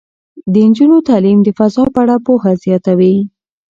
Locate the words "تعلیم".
1.09-1.39